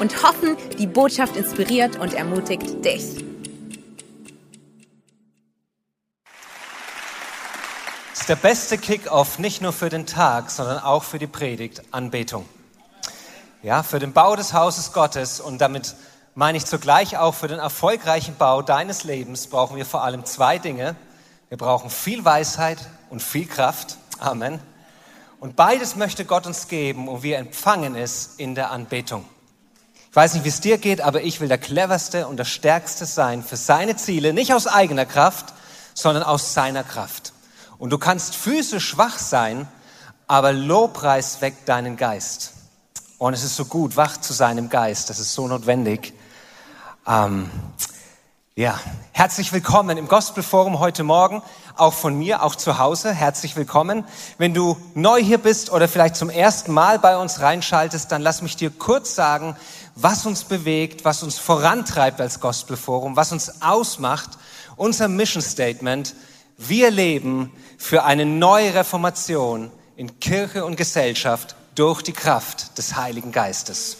[0.00, 3.24] und hoffen, die Botschaft inspiriert und ermutigt dich.
[8.10, 11.82] Das ist der beste Kick-off nicht nur für den Tag, sondern auch für die Predigt
[11.90, 12.48] Anbetung.
[13.62, 15.94] Ja, für den Bau des Hauses Gottes und damit
[16.34, 20.58] meine ich zugleich auch für den erfolgreichen Bau deines Lebens brauchen wir vor allem zwei
[20.58, 20.96] Dinge.
[21.48, 22.78] Wir brauchen viel Weisheit
[23.10, 23.98] und viel Kraft.
[24.18, 24.60] Amen.
[25.40, 29.24] Und beides möchte Gott uns geben und wir empfangen es in der Anbetung.
[30.10, 33.06] Ich weiß nicht, wie es dir geht, aber ich will der cleverste und der stärkste
[33.06, 35.54] sein für seine Ziele, nicht aus eigener Kraft,
[35.94, 37.32] sondern aus seiner Kraft.
[37.78, 39.68] Und du kannst physisch schwach sein,
[40.26, 42.54] aber Lobpreis weckt deinen Geist.
[43.18, 45.10] Und es ist so gut, wach zu sein im Geist.
[45.10, 46.12] Das ist so notwendig.
[47.06, 47.48] Ähm,
[48.56, 48.80] ja,
[49.12, 51.40] herzlich willkommen im Gospelforum heute Morgen,
[51.76, 53.12] auch von mir, auch zu Hause.
[53.12, 54.04] Herzlich willkommen.
[54.38, 58.42] Wenn du neu hier bist oder vielleicht zum ersten Mal bei uns reinschaltest, dann lass
[58.42, 59.56] mich dir kurz sagen,
[60.02, 64.30] was uns bewegt, was uns vorantreibt als Gospelforum, was uns ausmacht,
[64.76, 66.14] unser Mission Statement.
[66.56, 73.32] Wir leben für eine neue Reformation in Kirche und Gesellschaft durch die Kraft des Heiligen
[73.32, 73.98] Geistes.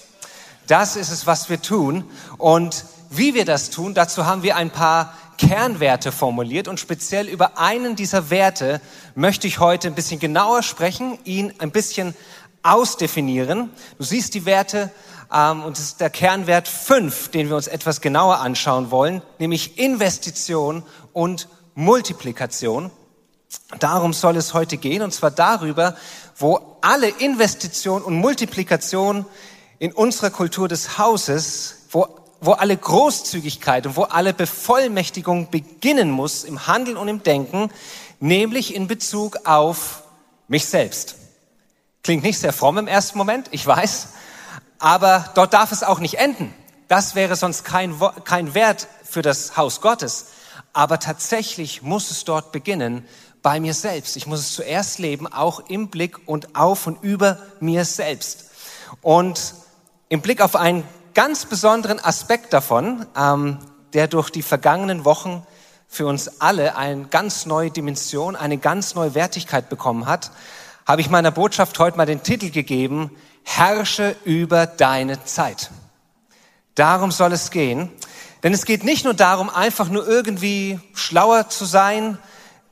[0.66, 2.04] Das ist es, was wir tun.
[2.38, 7.58] Und wie wir das tun, dazu haben wir ein paar Kernwerte formuliert und speziell über
[7.58, 8.80] einen dieser Werte
[9.14, 12.14] möchte ich heute ein bisschen genauer sprechen, ihn ein bisschen
[12.62, 13.70] ausdefinieren.
[13.98, 14.90] Du siehst die Werte
[15.30, 20.82] und das ist der Kernwert 5, den wir uns etwas genauer anschauen wollen, nämlich Investition
[21.12, 22.90] und Multiplikation.
[23.78, 25.96] Darum soll es heute gehen, und zwar darüber,
[26.36, 29.24] wo alle Investition und Multiplikation
[29.78, 32.08] in unserer Kultur des Hauses, wo,
[32.40, 37.70] wo alle Großzügigkeit und wo alle Bevollmächtigung beginnen muss im Handeln und im Denken,
[38.18, 40.02] nämlich in Bezug auf
[40.48, 41.14] mich selbst.
[42.02, 44.08] Klingt nicht sehr fromm im ersten Moment, ich weiß,
[44.80, 46.52] aber dort darf es auch nicht enden.
[46.88, 50.26] Das wäre sonst kein, kein Wert für das Haus Gottes.
[50.72, 53.06] Aber tatsächlich muss es dort beginnen
[53.42, 54.16] bei mir selbst.
[54.16, 58.50] Ich muss es zuerst leben, auch im Blick und auf und über mir selbst.
[59.02, 59.54] Und
[60.08, 63.58] im Blick auf einen ganz besonderen Aspekt davon, ähm,
[63.92, 65.46] der durch die vergangenen Wochen
[65.88, 70.30] für uns alle eine ganz neue Dimension, eine ganz neue Wertigkeit bekommen hat,
[70.86, 73.10] habe ich meiner Botschaft heute mal den Titel gegeben,
[73.44, 75.70] herrsche über deine Zeit.
[76.74, 77.90] Darum soll es gehen.
[78.42, 82.18] Denn es geht nicht nur darum, einfach nur irgendwie schlauer zu sein,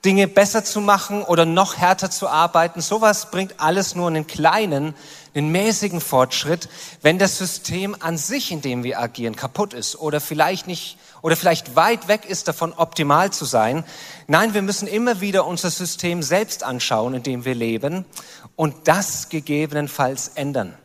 [0.05, 2.81] Dinge besser zu machen oder noch härter zu arbeiten.
[2.81, 4.95] Sowas bringt alles nur einen kleinen,
[5.35, 6.69] einen mäßigen Fortschritt,
[7.03, 11.37] wenn das System an sich, in dem wir agieren, kaputt ist oder vielleicht nicht oder
[11.37, 13.85] vielleicht weit weg ist davon, optimal zu sein.
[14.27, 18.05] Nein, wir müssen immer wieder unser System selbst anschauen, in dem wir leben
[18.57, 20.77] und das gegebenenfalls ändern.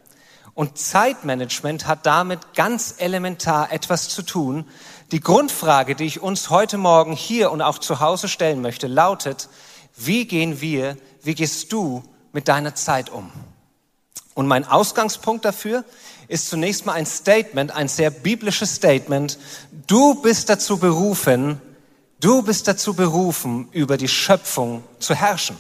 [0.56, 4.66] Und Zeitmanagement hat damit ganz elementar etwas zu tun.
[5.12, 9.50] Die Grundfrage, die ich uns heute Morgen hier und auch zu Hause stellen möchte, lautet,
[9.96, 12.04] wie gehen wir, wie gehst du
[12.34, 13.32] mit deiner Zeit um?
[14.34, 15.84] Und mein Ausgangspunkt dafür
[16.28, 19.38] ist zunächst mal ein Statement, ein sehr biblisches Statement.
[19.88, 21.62] Du bist dazu berufen,
[22.20, 25.58] du bist dazu berufen, über die Schöpfung zu herrschen.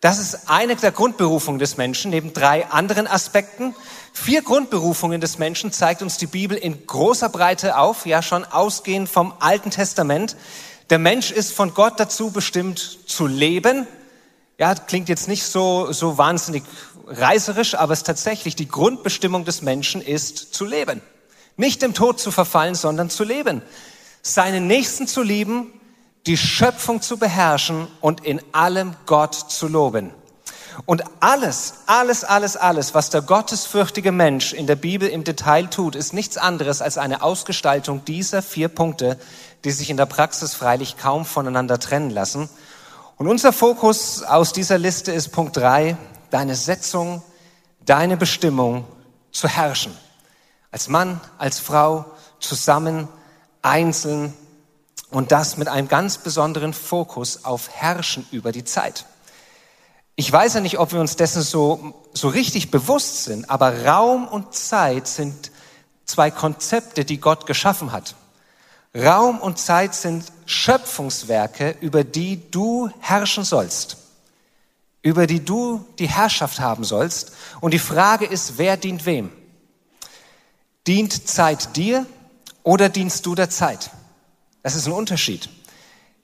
[0.00, 3.72] Das ist eine der Grundberufungen des Menschen, neben drei anderen Aspekten.
[4.12, 9.08] Vier Grundberufungen des Menschen zeigt uns die Bibel in großer Breite auf, ja schon ausgehend
[9.08, 10.34] vom Alten Testament.
[10.90, 13.86] Der Mensch ist von Gott dazu bestimmt zu leben.
[14.62, 16.62] Ja, klingt jetzt nicht so, so wahnsinnig
[17.08, 21.02] reißerisch, aber es ist tatsächlich die Grundbestimmung des Menschen ist zu leben.
[21.56, 23.62] Nicht dem Tod zu verfallen, sondern zu leben.
[24.22, 25.72] Seinen Nächsten zu lieben,
[26.26, 30.12] die Schöpfung zu beherrschen und in allem Gott zu loben.
[30.86, 35.96] Und alles, alles, alles, alles, was der gottesfürchtige Mensch in der Bibel im Detail tut,
[35.96, 39.18] ist nichts anderes als eine Ausgestaltung dieser vier Punkte,
[39.64, 42.48] die sich in der Praxis freilich kaum voneinander trennen lassen.
[43.22, 45.96] Und unser Fokus aus dieser Liste ist Punkt drei:
[46.30, 47.22] deine Setzung,
[47.86, 48.84] deine Bestimmung
[49.30, 49.96] zu herrschen.
[50.72, 52.04] Als Mann, als Frau,
[52.40, 53.06] zusammen,
[53.62, 54.34] einzeln,
[55.10, 59.06] und das mit einem ganz besonderen Fokus auf Herrschen über die Zeit.
[60.16, 64.26] Ich weiß ja nicht, ob wir uns dessen so, so richtig bewusst sind, aber Raum
[64.26, 65.52] und Zeit sind
[66.06, 68.16] zwei Konzepte, die Gott geschaffen hat.
[68.96, 73.96] Raum und Zeit sind Schöpfungswerke, über die du herrschen sollst,
[75.02, 77.32] über die du die Herrschaft haben sollst.
[77.60, 79.32] Und die Frage ist, wer dient wem?
[80.86, 82.06] Dient Zeit dir
[82.62, 83.90] oder dienst du der Zeit?
[84.62, 85.48] Das ist ein Unterschied.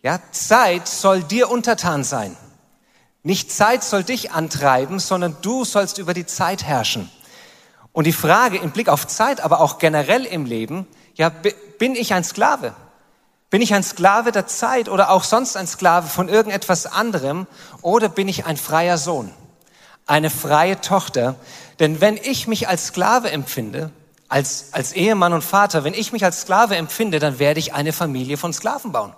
[0.03, 2.37] Ja, Zeit soll dir untertan sein.
[3.23, 7.11] Nicht Zeit soll dich antreiben, sondern du sollst über die Zeit herrschen.
[7.93, 12.15] Und die Frage im Blick auf Zeit, aber auch generell im Leben, ja, bin ich
[12.15, 12.75] ein Sklave?
[13.51, 17.47] Bin ich ein Sklave der Zeit oder auch sonst ein Sklave von irgendetwas anderem?
[17.81, 19.33] Oder bin ich ein freier Sohn?
[20.07, 21.37] Eine freie Tochter?
[21.81, 23.91] Denn wenn ich mich als Sklave empfinde,
[24.29, 27.95] als, als Ehemann und Vater, wenn ich mich als Sklave empfinde, dann werde ich eine
[27.95, 29.15] Familie von Sklaven bauen.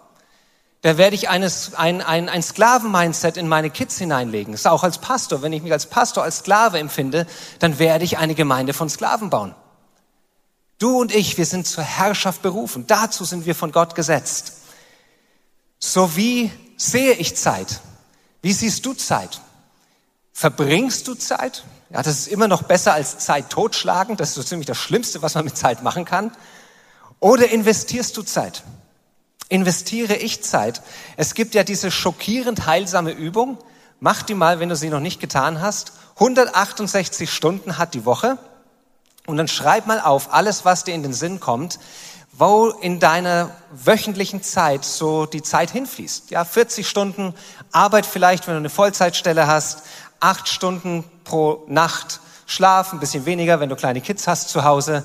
[0.83, 4.53] Da werde ich eines, ein, ein, ein Sklaven-Mindset in meine Kids hineinlegen.
[4.53, 5.43] Das ist auch als Pastor.
[5.43, 7.27] Wenn ich mich als Pastor, als Sklave empfinde,
[7.59, 9.55] dann werde ich eine Gemeinde von Sklaven bauen.
[10.81, 12.89] Du und ich, wir sind zur Herrschaft berufen.
[12.89, 14.55] Dazu sind wir von Gott gesetzt.
[15.79, 17.81] So wie sehe ich Zeit?
[18.43, 19.41] Wie siehst du Zeit?
[20.33, 21.63] Verbringst du Zeit?
[21.91, 24.17] Ja, das ist immer noch besser als Zeit totschlagen.
[24.17, 26.33] Das ist so ziemlich das Schlimmste, was man mit Zeit machen kann.
[27.21, 28.65] Oder investierst du Zeit?
[29.51, 30.81] investiere ich Zeit.
[31.17, 33.59] Es gibt ja diese schockierend heilsame Übung.
[33.99, 35.93] Mach die mal, wenn du sie noch nicht getan hast.
[36.15, 38.39] 168 Stunden hat die Woche.
[39.27, 41.79] Und dann schreib mal auf alles, was dir in den Sinn kommt,
[42.33, 46.31] wo in deiner wöchentlichen Zeit so die Zeit hinfließt.
[46.31, 47.35] Ja, 40 Stunden
[47.71, 49.83] Arbeit vielleicht, wenn du eine Vollzeitstelle hast,
[50.21, 55.05] acht Stunden pro Nacht Schlaf, ein bisschen weniger, wenn du kleine Kids hast zu Hause,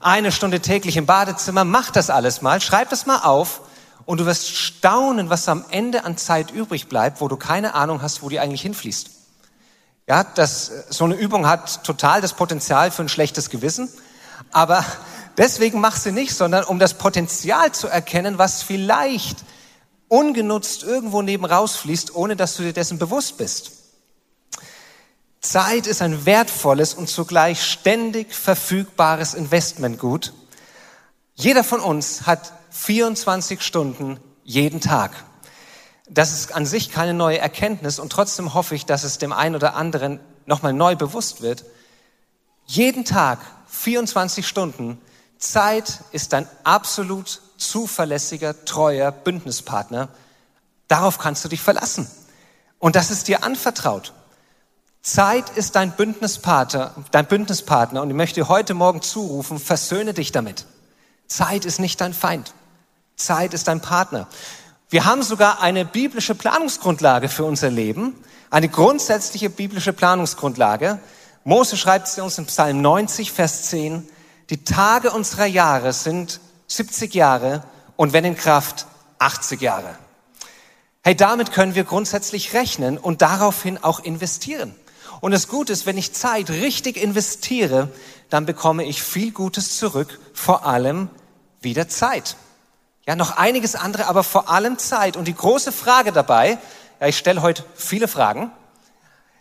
[0.00, 1.64] eine Stunde täglich im Badezimmer.
[1.64, 3.60] Mach das alles mal, schreib das mal auf
[4.06, 8.00] und du wirst staunen, was am Ende an Zeit übrig bleibt, wo du keine Ahnung
[8.00, 9.17] hast, wo die eigentlich hinfließt.
[10.08, 13.90] Ja, das, so eine Übung hat total das Potenzial für ein schlechtes Gewissen,
[14.52, 14.82] aber
[15.36, 19.44] deswegen mach sie nicht, sondern um das Potenzial zu erkennen, was vielleicht
[20.08, 23.72] ungenutzt irgendwo neben rausfließt, ohne dass du dir dessen bewusst bist.
[25.42, 30.32] Zeit ist ein wertvolles und zugleich ständig verfügbares Investmentgut.
[31.34, 35.12] Jeder von uns hat 24 Stunden jeden Tag.
[36.08, 39.54] Das ist an sich keine neue Erkenntnis und trotzdem hoffe ich, dass es dem einen
[39.54, 41.64] oder anderen nochmal neu bewusst wird.
[42.66, 43.38] Jeden Tag
[43.68, 45.00] 24 Stunden
[45.38, 50.08] Zeit ist ein absolut zuverlässiger, treuer Bündnispartner.
[50.88, 52.10] Darauf kannst du dich verlassen.
[52.78, 54.12] Und das ist dir anvertraut.
[55.02, 60.66] Zeit ist dein Bündnispartner, dein Bündnispartner und ich möchte heute Morgen zurufen, versöhne dich damit.
[61.26, 62.52] Zeit ist nicht dein Feind.
[63.16, 64.28] Zeit ist dein Partner.
[64.90, 68.14] Wir haben sogar eine biblische Planungsgrundlage für unser Leben,
[68.48, 70.98] eine grundsätzliche biblische Planungsgrundlage.
[71.44, 74.08] Mose schreibt sie uns in Psalm 90, Vers 10,
[74.48, 77.64] die Tage unserer Jahre sind 70 Jahre
[77.96, 78.86] und wenn in Kraft
[79.18, 79.94] 80 Jahre.
[81.04, 84.74] Hey, damit können wir grundsätzlich rechnen und daraufhin auch investieren.
[85.20, 87.92] Und das Gute ist, wenn ich Zeit richtig investiere,
[88.30, 91.10] dann bekomme ich viel Gutes zurück, vor allem
[91.60, 92.36] wieder Zeit.
[93.08, 95.16] Ja, noch einiges andere, aber vor allem Zeit.
[95.16, 96.58] Und die große Frage dabei,
[97.00, 98.50] ja, ich stelle heute viele Fragen.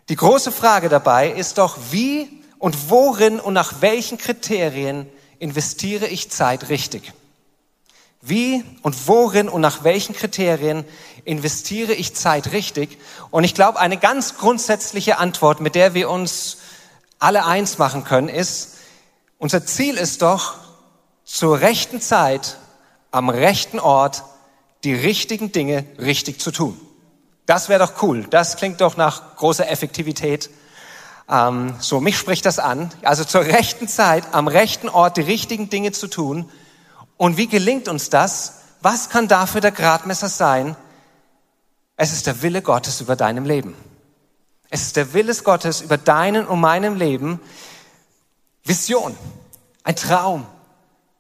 [0.08, 2.30] Die große Frage dabei ist doch, wie
[2.60, 7.12] und worin und nach welchen Kriterien investiere ich Zeit richtig?
[8.22, 10.86] Wie und worin und nach welchen Kriterien
[11.26, 12.98] investiere ich Zeit richtig?
[13.32, 16.60] Und ich glaube, eine ganz grundsätzliche Antwort, mit der wir uns
[17.20, 18.76] alle eins machen können, ist,
[19.38, 20.54] unser Ziel ist doch,
[21.26, 22.60] zur rechten Zeit,
[23.18, 24.24] am rechten Ort,
[24.84, 26.80] die richtigen Dinge richtig zu tun.
[27.48, 28.28] Das wäre doch cool.
[28.30, 30.52] Das klingt doch nach großer Effektivität.
[31.28, 32.92] Ähm, so, mich spricht das an.
[33.02, 36.50] Also zur rechten Zeit, am rechten Ort die richtigen Dinge zu tun.
[37.18, 38.60] Und wie gelingt uns das?
[38.82, 40.76] Was kann dafür der Gradmesser sein?
[41.96, 43.74] Es ist der Wille Gottes über deinem Leben.
[44.70, 47.40] Es ist der Wille Gottes über deinen und meinem Leben.
[48.64, 49.18] Vision,
[49.84, 50.46] ein Traum,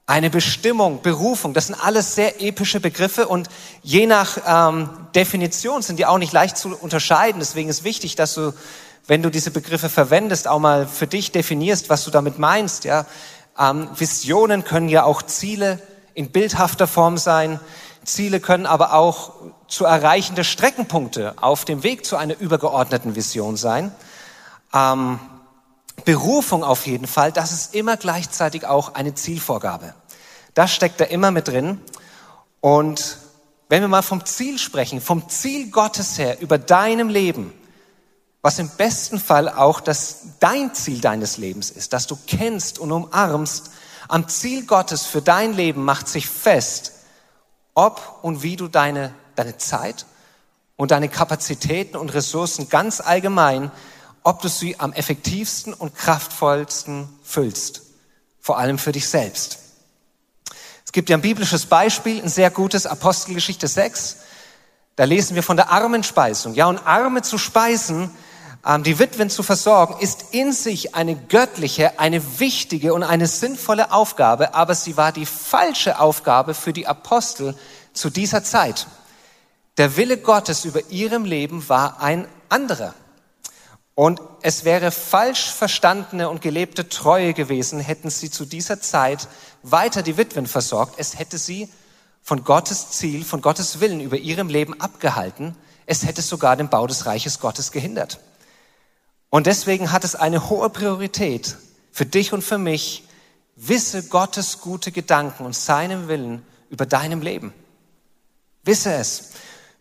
[0.07, 3.49] eine Bestimmung, Berufung, das sind alles sehr epische Begriffe und
[3.83, 7.39] je nach ähm, Definition sind die auch nicht leicht zu unterscheiden.
[7.39, 8.53] Deswegen ist wichtig, dass du,
[9.05, 12.85] wenn du diese Begriffe verwendest, auch mal für dich definierst, was du damit meinst.
[12.85, 13.05] Ja,
[13.59, 15.81] ähm, Visionen können ja auch Ziele
[16.13, 17.59] in bildhafter Form sein.
[18.05, 19.33] Ziele können aber auch
[19.67, 23.91] zu erreichende Streckenpunkte auf dem Weg zu einer übergeordneten Vision sein.
[24.73, 25.19] Ähm,
[26.07, 29.93] Berufung auf jeden Fall, das ist immer gleichzeitig auch eine Zielvorgabe.
[30.53, 31.81] Das steckt da immer mit drin.
[32.61, 33.17] Und
[33.67, 37.53] wenn wir mal vom Ziel sprechen, vom Ziel Gottes her über deinem Leben,
[38.41, 42.93] was im besten Fall auch das dein Ziel deines Lebens ist, dass du kennst und
[42.93, 43.71] umarmst,
[44.07, 46.93] Am Ziel Gottes für dein Leben macht sich fest,
[47.73, 50.05] ob und wie du deine, deine Zeit
[50.77, 53.71] und deine Kapazitäten und Ressourcen ganz allgemein,
[54.27, 57.83] ob du sie am effektivsten und kraftvollsten füllst.
[58.41, 59.59] Vor allem für dich selbst.
[60.83, 64.17] Es gibt ja ein biblisches Beispiel, ein sehr gutes, Apostelgeschichte 6.
[64.97, 66.55] Da lesen wir von der Armenspeisung.
[66.55, 68.11] Ja, und Arme zu speisen,
[68.65, 73.93] ähm, die Witwen zu versorgen, ist in sich eine göttliche, eine wichtige und eine sinnvolle
[73.93, 77.57] Aufgabe, aber sie war die falsche Aufgabe für die Apostel
[77.93, 78.87] zu dieser Zeit.
[79.77, 82.93] Der Wille Gottes über ihrem Leben war ein anderer.
[83.97, 89.27] Und es wäre falsch verstandene und gelebte Treue gewesen, hätten sie zu dieser Zeit
[89.63, 90.99] weiter die Witwen versorgt.
[90.99, 91.67] Es hätte sie
[92.21, 95.55] von Gottes Ziel, von Gottes Willen über ihrem Leben abgehalten.
[95.87, 98.19] Es hätte sogar den Bau des Reiches Gottes gehindert.
[99.31, 101.57] Und deswegen hat es eine hohe Priorität
[101.91, 103.03] für dich und für mich.
[103.55, 107.51] Wisse Gottes gute Gedanken und seinem Willen über deinem Leben.
[108.63, 109.31] Wisse es.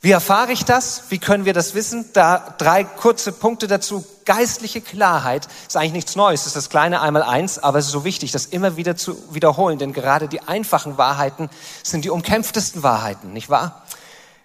[0.07, 1.03] Wie erfahre ich das?
[1.09, 2.09] Wie können wir das wissen?
[2.13, 4.07] Da drei kurze Punkte dazu.
[4.25, 6.43] Geistliche Klarheit ist eigentlich nichts Neues.
[6.43, 9.17] Das ist das kleine einmal eins, aber es ist so wichtig, das immer wieder zu
[9.35, 11.51] wiederholen, denn gerade die einfachen Wahrheiten
[11.83, 13.83] sind die umkämpftesten Wahrheiten, nicht wahr?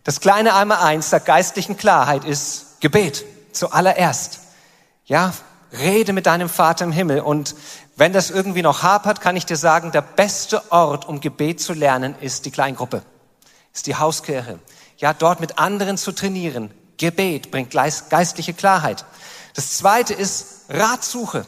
[0.03, 3.23] Das kleine einmal eins der geistlichen Klarheit ist Gebet.
[3.51, 4.39] Zuallererst.
[5.05, 5.31] Ja,
[5.79, 7.53] rede mit deinem Vater im Himmel und
[7.97, 11.73] wenn das irgendwie noch hapert, kann ich dir sagen, der beste Ort, um Gebet zu
[11.73, 13.03] lernen, ist die Kleingruppe,
[13.71, 14.57] ist die Hauskirche
[15.01, 16.71] ja, dort mit anderen zu trainieren.
[16.97, 19.03] Gebet bringt geistliche Klarheit.
[19.55, 21.45] Das zweite ist Ratsuche.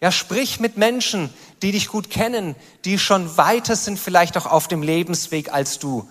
[0.00, 4.68] Ja, sprich mit Menschen, die dich gut kennen, die schon weiter sind, vielleicht auch auf
[4.68, 6.06] dem Lebensweg als du,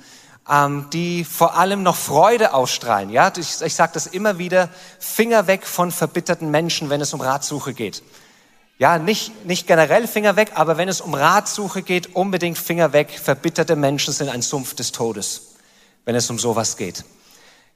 [0.49, 3.11] ähm, die vor allem noch Freude ausstrahlen.
[3.11, 7.21] Ja, ich, ich sage das immer wieder: Finger weg von verbitterten Menschen, wenn es um
[7.21, 8.01] Ratsuche geht.
[8.79, 13.11] Ja, nicht, nicht generell Finger weg, aber wenn es um Ratsuche geht, unbedingt Finger weg.
[13.11, 15.52] Verbitterte Menschen sind ein Sumpf des Todes
[16.05, 17.03] wenn es um sowas geht.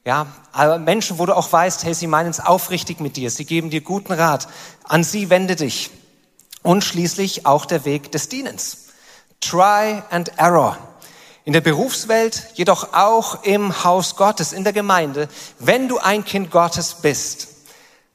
[0.05, 3.43] Ja, aber Menschen, wo du auch weißt, hey, sie meinen es aufrichtig mit dir, sie
[3.43, 4.47] geben dir guten Rat,
[4.85, 5.91] an sie wende dich.
[6.63, 8.87] Und schließlich auch der Weg des Dienens.
[9.41, 10.77] Try and error.
[11.43, 15.29] In der Berufswelt, jedoch auch im Haus Gottes, in der Gemeinde.
[15.59, 17.49] Wenn du ein Kind Gottes bist,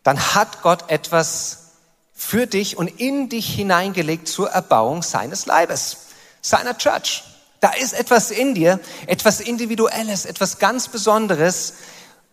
[0.02, 1.72] dann hat Gott etwas
[2.14, 6.06] für dich und in dich hineingelegt zur Erbauung seines Leibes,
[6.40, 7.24] seiner Church.
[7.62, 11.74] Da ist etwas in dir, etwas Individuelles, etwas ganz Besonderes,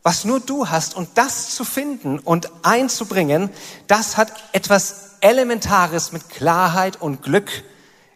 [0.01, 0.95] was nur du hast.
[0.95, 3.51] Und das zu finden und einzubringen,
[3.85, 7.63] das hat etwas Elementares mit Klarheit und Glück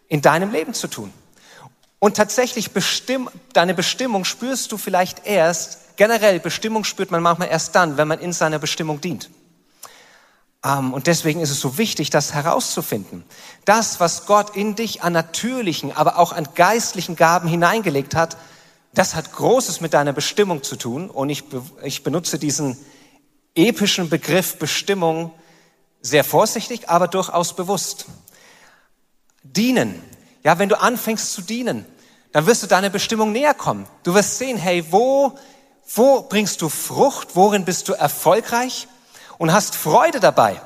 [0.07, 1.13] in deinem Leben zu tun.
[1.99, 7.75] Und tatsächlich bestimm, deine Bestimmung spürst du vielleicht erst, generell Bestimmung spürt man manchmal erst
[7.75, 9.29] dann, wenn man in seiner Bestimmung dient.
[10.63, 13.23] Ähm, und deswegen ist es so wichtig, das herauszufinden.
[13.65, 18.37] Das, was Gott in dich an natürlichen, aber auch an geistlichen Gaben hineingelegt hat,
[18.93, 21.09] das hat Großes mit deiner Bestimmung zu tun.
[21.09, 21.43] Und ich,
[21.83, 22.77] ich benutze diesen
[23.55, 25.31] epischen Begriff Bestimmung
[26.01, 28.05] sehr vorsichtig, aber durchaus bewusst.
[29.43, 30.01] Dienen.
[30.43, 31.85] Ja, wenn du anfängst zu dienen,
[32.33, 33.87] dann wirst du deiner Bestimmung näher kommen.
[34.03, 35.37] Du wirst sehen, hey, wo,
[35.95, 37.35] wo bringst du Frucht?
[37.35, 38.87] Worin bist du erfolgreich?
[39.37, 40.59] Und hast Freude dabei.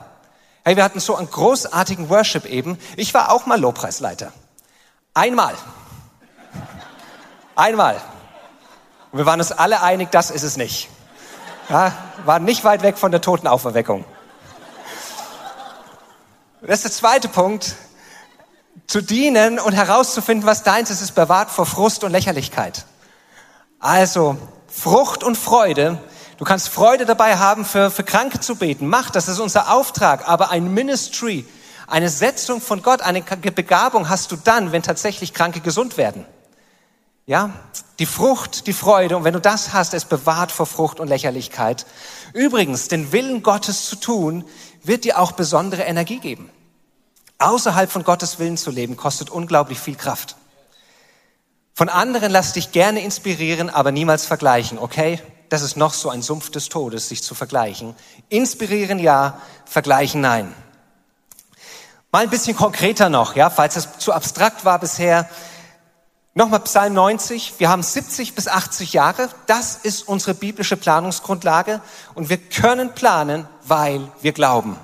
[0.64, 2.78] Hey, wir hatten so einen großartigen Worship eben.
[2.96, 4.34] Ich war auch mal Lobpreisleiter.
[5.14, 5.56] Einmal.
[7.56, 7.96] Einmal.
[9.12, 10.90] Und wir waren uns alle einig, das ist es nicht.
[11.70, 11.94] Ja,
[12.26, 14.06] waren nicht weit weg von der Totenauferweckung.
[16.62, 17.76] Das ist der zweite Punkt.
[18.88, 22.86] Zu dienen und herauszufinden, was deins ist, ist bewahrt vor Frust und Lächerlichkeit.
[23.80, 25.98] Also, Frucht und Freude
[26.38, 28.88] Du kannst Freude dabei haben, für, für Kranke zu beten.
[28.88, 30.30] Mach das, ist unser Auftrag.
[30.30, 31.46] Aber ein Ministry,
[31.88, 36.26] eine Setzung von Gott, eine Begabung hast du dann, wenn tatsächlich Kranke gesund werden.
[37.26, 37.50] Ja,
[37.98, 39.18] die Frucht, die Freude.
[39.18, 41.88] Und wenn du das hast, es bewahrt vor Frucht und Lächerlichkeit.
[42.34, 44.46] Übrigens, den Willen Gottes zu tun,
[44.84, 46.52] wird dir auch besondere Energie geben.
[47.40, 50.36] Außerhalb von Gottes Willen zu leben, kostet unglaublich viel Kraft.
[51.74, 55.20] Von anderen lass dich gerne inspirieren, aber niemals vergleichen, okay?
[55.50, 57.96] Das ist noch so ein Sumpf des Todes, sich zu vergleichen.
[58.30, 60.54] Inspirieren ja, vergleichen nein.
[62.12, 65.30] Mal ein bisschen konkreter noch, ja, falls es zu abstrakt war bisher.
[66.34, 67.56] Nochmal Psalm 90.
[67.58, 69.28] Wir haben 70 bis 80 Jahre.
[69.48, 71.82] Das ist unsere biblische Planungsgrundlage.
[72.14, 74.78] Und wir können planen, weil wir glauben.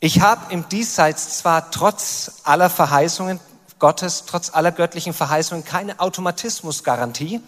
[0.00, 3.40] Ich habe im Diesseits zwar trotz aller Verheißungen
[3.78, 7.42] Gottes, trotz aller göttlichen Verheißungen keine Automatismusgarantie.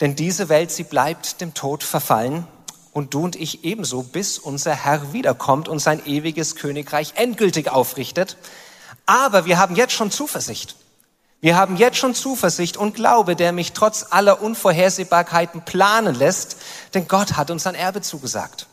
[0.00, 2.46] Denn diese Welt, sie bleibt dem Tod verfallen
[2.92, 8.36] und du und ich ebenso, bis unser Herr wiederkommt und sein ewiges Königreich endgültig aufrichtet.
[9.06, 10.76] Aber wir haben jetzt schon Zuversicht.
[11.42, 16.56] Wir haben jetzt schon Zuversicht und Glaube, der mich trotz aller Unvorhersehbarkeiten planen lässt,
[16.92, 18.66] denn Gott hat uns ein Erbe zugesagt,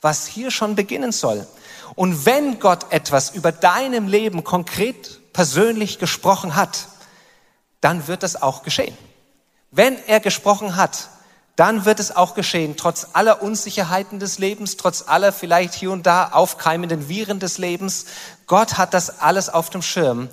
[0.00, 1.46] was hier schon beginnen soll.
[1.94, 6.88] Und wenn Gott etwas über deinem Leben konkret persönlich gesprochen hat,
[7.80, 8.96] dann wird das auch geschehen.
[9.70, 11.08] Wenn er gesprochen hat,
[11.56, 16.06] dann wird es auch geschehen, trotz aller Unsicherheiten des Lebens, trotz aller vielleicht hier und
[16.06, 18.06] da aufkeimenden Viren des Lebens.
[18.46, 20.28] Gott hat das alles auf dem Schirm.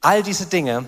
[0.00, 0.84] All diese Dinge.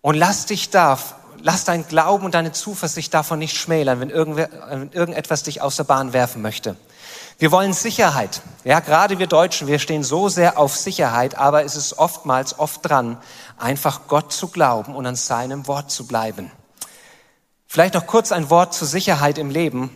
[0.00, 0.98] Und lass dich da,
[1.42, 6.14] lass dein Glauben und deine Zuversicht davon nicht schmälern, wenn irgendetwas dich aus der Bahn
[6.14, 6.76] werfen möchte.
[7.38, 8.42] Wir wollen Sicherheit.
[8.62, 12.88] Ja, gerade wir Deutschen, wir stehen so sehr auf Sicherheit, aber es ist oftmals oft
[12.88, 13.18] dran,
[13.58, 16.52] einfach Gott zu glauben und an seinem Wort zu bleiben.
[17.66, 19.90] Vielleicht noch kurz ein Wort zur Sicherheit im Leben.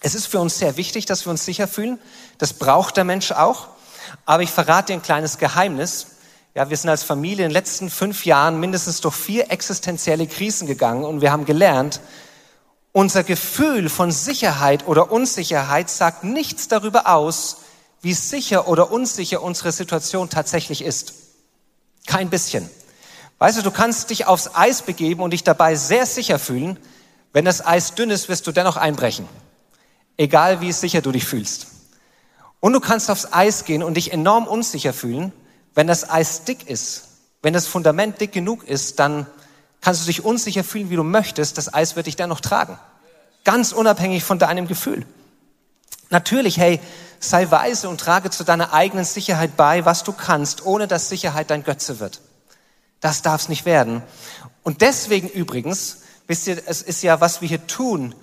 [0.00, 1.98] Es ist für uns sehr wichtig, dass wir uns sicher fühlen.
[2.36, 3.68] Das braucht der Mensch auch.
[4.26, 6.08] Aber ich verrate dir ein kleines Geheimnis.
[6.54, 10.66] Ja, wir sind als Familie in den letzten fünf Jahren mindestens durch vier existenzielle Krisen
[10.66, 12.00] gegangen und wir haben gelernt,
[12.92, 17.58] unser Gefühl von Sicherheit oder Unsicherheit sagt nichts darüber aus,
[18.02, 21.14] wie sicher oder unsicher unsere Situation tatsächlich ist.
[22.06, 22.68] Kein bisschen.
[23.38, 26.78] Weißt du, du kannst dich aufs Eis begeben und dich dabei sehr sicher fühlen.
[27.32, 29.28] Wenn das Eis dünn ist, wirst du dennoch einbrechen.
[30.16, 31.68] Egal wie sicher du dich fühlst.
[32.58, 35.32] Und du kannst aufs Eis gehen und dich enorm unsicher fühlen.
[35.74, 37.04] Wenn das Eis dick ist,
[37.42, 39.26] wenn das Fundament dick genug ist, dann
[39.80, 41.58] kannst du dich unsicher fühlen, wie du möchtest.
[41.58, 42.78] Das Eis wird dich dennoch tragen.
[43.44, 45.06] Ganz unabhängig von deinem Gefühl.
[46.10, 46.80] Natürlich, hey,
[47.20, 51.50] sei weise und trage zu deiner eigenen Sicherheit bei, was du kannst, ohne dass Sicherheit
[51.50, 52.20] dein Götze wird.
[53.00, 54.02] Das darf es nicht werden.
[54.62, 58.14] Und deswegen übrigens, wisst ihr, es ist ja, was wir hier tun,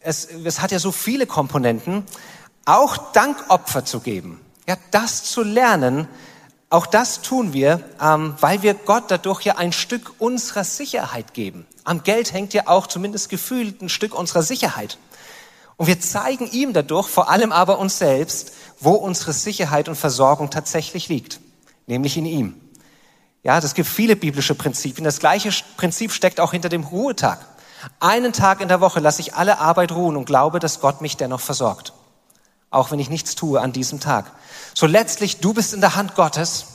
[0.00, 2.04] es, es hat ja so viele Komponenten,
[2.64, 4.40] auch Dankopfer zu geben.
[4.68, 6.08] Ja, das zu lernen,
[6.68, 11.66] auch das tun wir, ähm, weil wir Gott dadurch ja ein Stück unserer Sicherheit geben.
[11.84, 14.98] Am Geld hängt ja auch zumindest gefühlt ein Stück unserer Sicherheit.
[15.76, 20.50] Und wir zeigen ihm dadurch, vor allem aber uns selbst, wo unsere Sicherheit und Versorgung
[20.50, 21.38] tatsächlich liegt,
[21.86, 22.60] nämlich in ihm.
[23.44, 25.04] Ja, das gibt viele biblische Prinzipien.
[25.04, 27.38] Das gleiche Prinzip steckt auch hinter dem Ruhetag.
[28.00, 31.16] Einen Tag in der Woche lasse ich alle Arbeit ruhen und glaube, dass Gott mich
[31.16, 31.92] dennoch versorgt.
[32.70, 34.32] Auch wenn ich nichts tue an diesem Tag.
[34.78, 36.66] So letztlich, du bist in der Hand Gottes.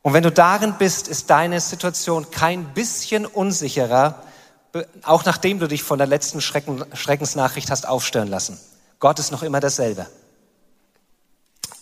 [0.00, 4.22] Und wenn du darin bist, ist deine Situation kein bisschen unsicherer,
[5.02, 8.58] auch nachdem du dich von der letzten Schrecken, Schreckensnachricht hast aufstören lassen.
[9.00, 10.06] Gott ist noch immer dasselbe.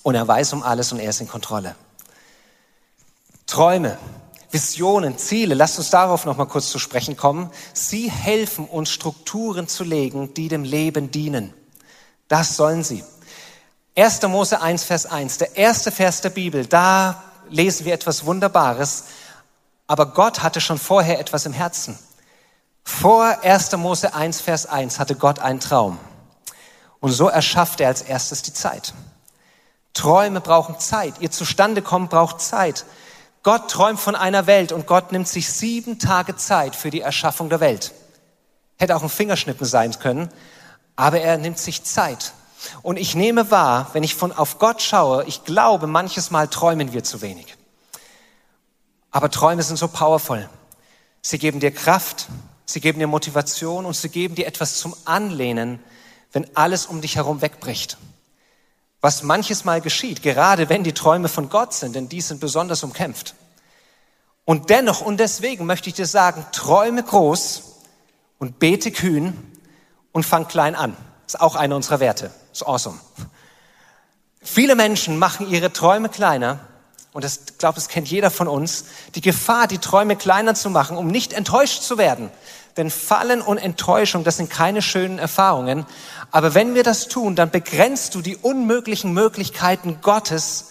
[0.02, 1.76] Und er weiß um alles und er ist in Kontrolle.
[3.46, 3.98] Träume,
[4.50, 7.48] Visionen, Ziele, lasst uns darauf noch mal kurz zu sprechen kommen.
[7.74, 11.54] Sie helfen uns Strukturen zu legen, die dem Leben dienen.
[12.26, 13.04] Das sollen sie.
[13.94, 14.22] 1.
[14.22, 19.04] Mose 1, Vers 1, der erste Vers der Bibel, da lesen wir etwas Wunderbares.
[19.86, 21.98] Aber Gott hatte schon vorher etwas im Herzen.
[22.84, 23.72] Vor 1.
[23.72, 25.98] Mose 1, Vers 1 hatte Gott einen Traum.
[27.00, 28.94] Und so erschafft er als erstes die Zeit.
[29.92, 31.14] Träume brauchen Zeit.
[31.20, 32.86] Ihr Zustandekommen braucht Zeit.
[33.42, 37.50] Gott träumt von einer Welt und Gott nimmt sich sieben Tage Zeit für die Erschaffung
[37.50, 37.92] der Welt.
[38.78, 40.30] Hätte auch ein Fingerschnippen sein können,
[40.96, 42.32] aber er nimmt sich Zeit.
[42.82, 46.92] Und ich nehme wahr, wenn ich von, auf Gott schaue, ich glaube, manches Mal träumen
[46.92, 47.56] wir zu wenig.
[49.10, 50.48] Aber Träume sind so powerful.
[51.20, 52.28] Sie geben dir Kraft,
[52.64, 55.80] sie geben dir Motivation und sie geben dir etwas zum Anlehnen,
[56.32, 57.98] wenn alles um dich herum wegbricht
[59.02, 62.84] was manches Mal geschieht, gerade wenn die Träume von Gott sind, denn die sind besonders
[62.84, 63.34] umkämpft.
[64.44, 67.62] Und dennoch und deswegen möchte ich dir sagen, träume groß
[68.38, 69.36] und bete kühn
[70.12, 70.96] und fang klein an.
[71.26, 72.30] Das ist auch einer unserer Werte.
[72.52, 72.98] Ist awesome.
[74.42, 76.60] Viele Menschen machen ihre Träume kleiner
[77.12, 80.70] und das, ich glaube, das kennt jeder von uns, die Gefahr, die Träume kleiner zu
[80.70, 82.30] machen, um nicht enttäuscht zu werden.
[82.78, 85.84] Denn Fallen und Enttäuschung, das sind keine schönen Erfahrungen.
[86.30, 90.68] Aber wenn wir das tun, dann begrenzt du die unmöglichen Möglichkeiten Gottes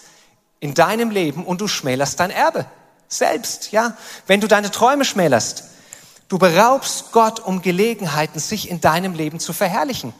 [0.59, 2.65] in deinem Leben und du schmälerst dein Erbe.
[3.07, 3.95] Selbst, ja.
[4.25, 5.65] Wenn du deine Träume schmälerst,
[6.27, 10.13] du beraubst Gott um Gelegenheiten, sich in deinem Leben zu verherrlichen.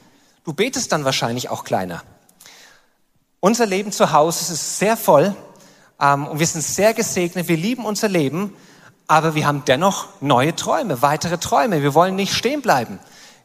[0.43, 2.03] Du betest dann wahrscheinlich auch kleiner.
[3.39, 5.35] Unser Leben zu Hause ist sehr voll
[5.99, 7.47] ähm, und wir sind sehr gesegnet.
[7.47, 8.55] Wir lieben unser Leben,
[9.07, 11.83] aber wir haben dennoch neue Träume, weitere Träume.
[11.83, 12.99] Wir wollen nicht stehen bleiben.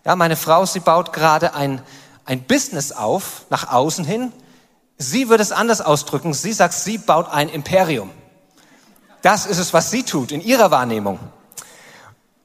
[0.05, 1.83] Ja, meine Frau, sie baut gerade ein,
[2.25, 4.33] ein Business auf, nach außen hin.
[4.97, 6.33] Sie würde es anders ausdrücken.
[6.33, 8.11] Sie sagt, sie baut ein Imperium.
[9.21, 11.19] Das ist es, was sie tut in ihrer Wahrnehmung.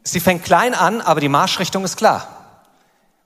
[0.04, 2.40] Sie fängt klein an, aber die Marschrichtung ist klar.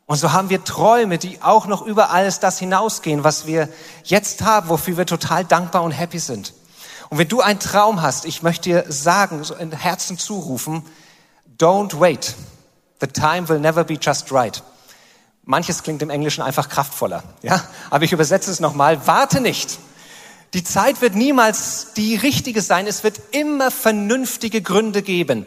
[0.08, 3.70] Und so haben wir Träume, die auch noch über alles das hinausgehen, was wir
[4.04, 6.54] jetzt haben, wofür wir total dankbar und happy sind.
[7.10, 10.84] Und wenn du einen Traum hast, ich möchte dir sagen, so in Herzen zurufen,
[11.58, 12.36] don't wait.
[13.02, 14.62] The time will never be just right.
[15.44, 17.64] Manches klingt im Englischen einfach kraftvoller, ja?
[17.90, 19.06] Aber ich übersetze es nochmal.
[19.06, 19.80] Warte nicht.
[20.54, 22.88] Die Zeit wird niemals die richtige sein.
[22.88, 25.46] Es wird immer vernünftige Gründe geben.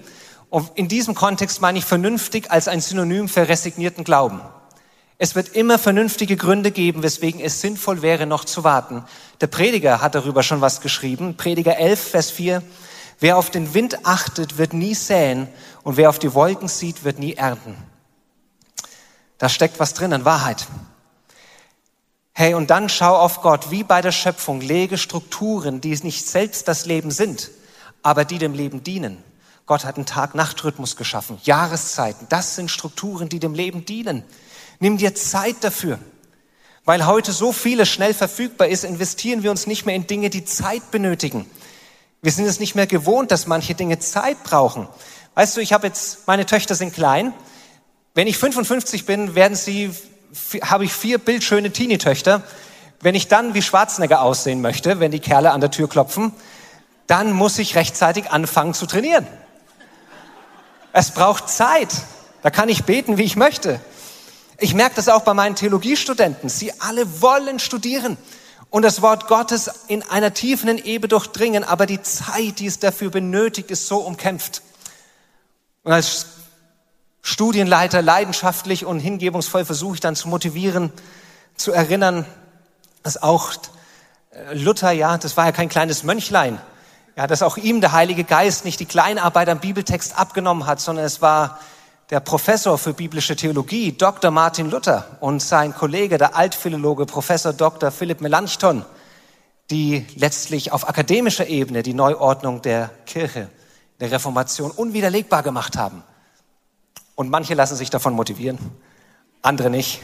[0.51, 4.41] Und in diesem Kontext meine ich vernünftig als ein Synonym für resignierten Glauben.
[5.19, 9.05] Es wird immer vernünftige Gründe geben, weswegen es sinnvoll wäre, noch zu warten.
[9.41, 11.37] Der Prediger hat darüber schon was geschrieben.
[11.37, 12.63] Prediger 11, Vers 4.
[13.19, 15.49] Wer auf den Wind achtet, wird nie säen
[15.83, 17.77] und wer auf die Wolken sieht, wird nie ernten.
[19.39, 20.69] Da steckt was drin an Wahrheit.
[22.33, 26.69] Hey, und dann schau auf Gott, wie bei der Schöpfung, lege Strukturen, die nicht selbst
[26.69, 27.51] das Leben sind,
[28.05, 29.25] aber die dem Leben dienen.
[29.69, 32.27] Gott hat einen Tag-Nacht-Rhythmus geschaffen, Jahreszeiten.
[32.31, 34.25] Das sind Strukturen, die dem Leben dienen.
[34.81, 35.99] Nimm dir Zeit dafür.
[36.87, 40.47] Weil heute so vieles schnell verfügbar ist, investieren wir uns nicht mehr in Dinge, die
[40.47, 41.45] Zeit benötigen.
[42.23, 44.89] Wir sind es nicht mehr gewohnt, dass manche Dinge Zeit brauchen.
[45.35, 47.35] Weißt du, ich habe jetzt, meine Töchter sind klein.
[48.15, 49.91] Wenn ich 55 bin, werden sie,
[50.63, 52.43] habe ich vier bildschöne Teenie-Töchter.
[53.03, 56.33] Wenn ich dann wie Schwarzenegger aussehen möchte, wenn die Kerle an der Tür klopfen,
[57.07, 59.27] dann muss ich rechtzeitig anfangen zu trainieren.
[60.99, 61.95] Es braucht Zeit.
[62.43, 63.81] Da kann ich beten, wie ich möchte.
[64.59, 66.49] Ich merke das auch bei meinen Theologiestudenten.
[66.49, 68.17] Sie alle wollen studieren
[68.69, 73.13] und das Wort Gottes in einer tiefen Ebene durchdringen, aber die Zeit, die es dafür
[73.13, 74.63] benötigt, ist so umkämpft.
[75.85, 76.27] Und als
[77.23, 80.93] Studienleiter leidenschaftlich und hingebungsvoll versuche ich dann zu motivieren,
[81.55, 82.27] zu erinnern,
[83.05, 83.53] dass auch
[84.33, 86.59] äh, Luther, ja, das war ja kein kleines Mönchlein,
[87.19, 91.05] ja, dass auch ihm der Heilige Geist nicht die Kleinarbeit am Bibeltext abgenommen hat, sondern
[91.05, 91.59] es war
[92.11, 94.31] der Professor für biblische Theologie, Dr.
[94.31, 97.91] Martin Luther und sein Kollege, der Altphilologe Professor Dr.
[97.91, 98.85] Philipp Melanchthon,
[99.69, 103.49] die letztlich auf akademischer Ebene die Neuordnung der Kirche,
[103.99, 106.05] der Reformation unwiderlegbar gemacht haben.
[107.17, 108.61] Und manche lassen sich davon motivieren,
[109.43, 110.03] andere nicht.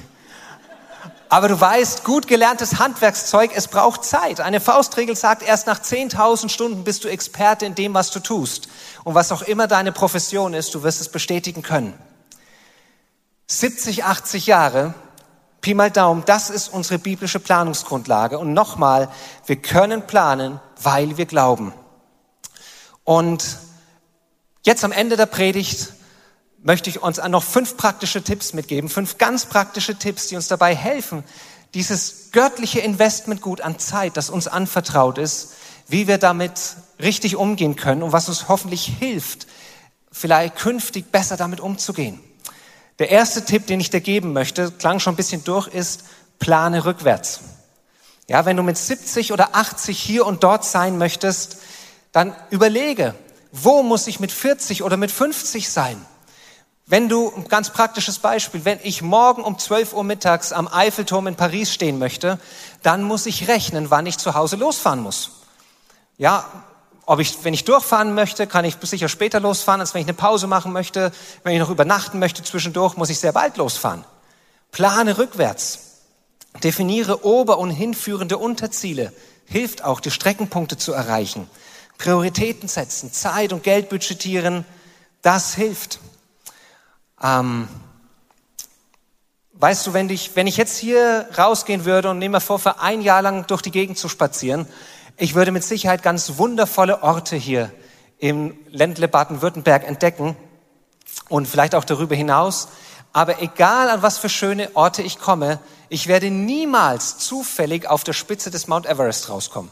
[1.34, 4.40] Aber du weißt, gut gelerntes Handwerkszeug, es braucht Zeit.
[4.40, 8.68] Eine Faustregel sagt, erst nach 10.000 Stunden bist du Experte in dem, was du tust.
[9.02, 11.92] Und was auch immer deine Profession ist, du wirst es bestätigen können.
[13.48, 14.94] 70, 80 Jahre,
[15.60, 18.38] Pi mal Daumen, das ist unsere biblische Planungsgrundlage.
[18.38, 19.08] Und nochmal,
[19.44, 21.74] wir können planen, weil wir glauben.
[23.02, 23.58] Und
[24.62, 25.94] jetzt am Ende der Predigt
[26.64, 30.74] möchte ich uns noch fünf praktische Tipps mitgeben, fünf ganz praktische Tipps, die uns dabei
[30.74, 31.22] helfen,
[31.74, 35.52] dieses göttliche Investmentgut an Zeit, das uns anvertraut ist,
[35.88, 36.52] wie wir damit
[36.98, 39.46] richtig umgehen können und was uns hoffentlich hilft,
[40.10, 42.18] vielleicht künftig besser damit umzugehen.
[42.98, 46.04] Der erste Tipp, den ich dir geben möchte, klang schon ein bisschen durch, ist,
[46.38, 47.40] plane rückwärts.
[48.26, 51.58] Ja, wenn du mit 70 oder 80 hier und dort sein möchtest,
[52.12, 53.14] dann überlege,
[53.52, 56.00] wo muss ich mit 40 oder mit 50 sein?
[56.86, 61.26] Wenn du, ein ganz praktisches Beispiel, wenn ich morgen um 12 Uhr mittags am Eiffelturm
[61.26, 62.38] in Paris stehen möchte,
[62.82, 65.30] dann muss ich rechnen, wann ich zu Hause losfahren muss.
[66.18, 66.44] Ja,
[67.06, 70.14] ob ich, wenn ich durchfahren möchte, kann ich sicher später losfahren, als wenn ich eine
[70.14, 71.10] Pause machen möchte.
[71.42, 74.04] Wenn ich noch übernachten möchte zwischendurch, muss ich sehr bald losfahren.
[74.70, 75.78] Plane rückwärts.
[76.62, 79.12] Definiere ober- und hinführende Unterziele.
[79.46, 81.48] Hilft auch, die Streckenpunkte zu erreichen.
[81.98, 84.64] Prioritäten setzen, Zeit und Geld budgetieren.
[85.22, 85.98] Das hilft.
[87.22, 87.68] Ähm,
[89.54, 92.80] weißt du, wenn ich, wenn ich jetzt hier rausgehen würde und nehme mir vor, für
[92.80, 94.66] ein Jahr lang durch die Gegend zu spazieren,
[95.16, 97.70] ich würde mit Sicherheit ganz wundervolle Orte hier
[98.18, 100.36] im Ländle Baden-Württemberg entdecken
[101.28, 102.68] und vielleicht auch darüber hinaus.
[103.12, 108.12] Aber egal an was für schöne Orte ich komme, ich werde niemals zufällig auf der
[108.12, 109.70] Spitze des Mount Everest rauskommen.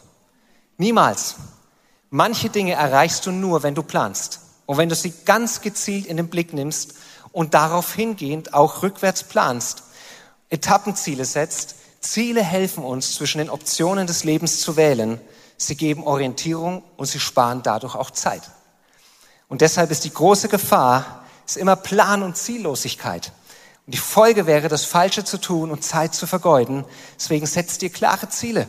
[0.77, 1.35] Niemals.
[2.09, 6.15] Manche Dinge erreichst du nur, wenn du planst und wenn du sie ganz gezielt in
[6.15, 6.93] den Blick nimmst
[7.33, 9.83] und darauf hingehend auch rückwärts planst,
[10.49, 11.75] Etappenziele setzt.
[11.99, 15.19] Ziele helfen uns, zwischen den Optionen des Lebens zu wählen.
[15.57, 18.43] Sie geben Orientierung und sie sparen dadurch auch Zeit.
[19.47, 23.31] Und deshalb ist die große Gefahr, ist immer Plan und Ziellosigkeit.
[23.85, 26.85] Und die Folge wäre, das Falsche zu tun und Zeit zu vergeuden.
[27.17, 28.67] Deswegen setzt dir klare Ziele.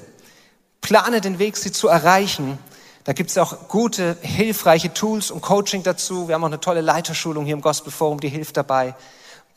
[0.80, 2.58] Plane den Weg, sie zu erreichen
[3.04, 6.26] da gibt es auch gute, hilfreiche Tools und Coaching dazu.
[6.26, 8.94] Wir haben auch eine tolle Leiterschulung hier im Gospel Forum, die hilft dabei.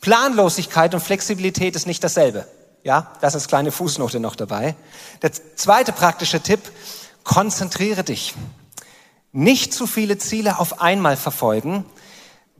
[0.02, 2.46] Planlosigkeit und Flexibilität ist nicht dasselbe.
[2.84, 4.76] Ja, das ist kleine Fußnote noch dabei.
[5.22, 6.60] Der zweite praktische Tipp,
[7.24, 8.34] konzentriere dich.
[9.32, 11.84] Nicht zu viele Ziele auf einmal verfolgen.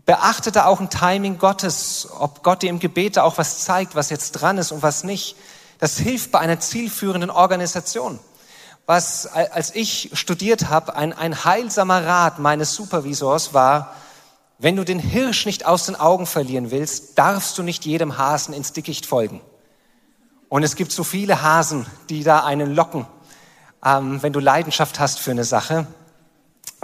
[0.07, 3.95] Beachte da auch ein Timing Gottes, ob Gott dir im Gebet da auch was zeigt,
[3.95, 5.37] was jetzt dran ist und was nicht.
[5.79, 8.19] Das hilft bei einer zielführenden Organisation.
[8.91, 13.95] Was, als ich studiert habe, ein, ein heilsamer Rat meines Supervisors war,
[14.59, 18.55] wenn du den Hirsch nicht aus den Augen verlieren willst, darfst du nicht jedem Hasen
[18.55, 19.43] ins Dickicht folgen.
[20.49, 23.05] Und es gibt so viele Hasen, die da einen locken,
[23.85, 25.87] ähm, wenn du Leidenschaft hast für eine Sache.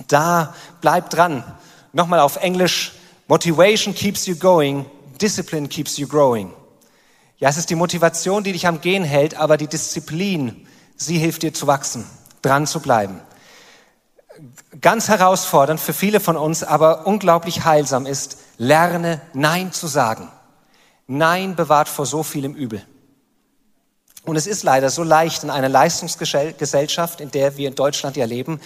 [0.07, 1.43] Da bleib dran.
[1.95, 2.93] Nochmal auf Englisch.
[3.29, 4.85] Motivation keeps you going.
[5.23, 6.53] Discipline keeps you growing.
[7.39, 11.43] Ja, es ist die Motivation, die dich am Gehen hält, aber die Disziplin, sie hilft
[11.43, 12.07] dir zu wachsen,
[12.43, 13.21] dran zu bleiben.
[14.81, 20.31] Ganz herausfordernd für viele von uns, aber unglaublich heilsam ist, lerne Nein zu sagen.
[21.07, 22.85] Nein bewahrt vor so vielem Übel.
[24.25, 28.25] Und es ist leider so leicht in einer Leistungsgesellschaft, in der wir in Deutschland ja
[28.25, 28.61] leben,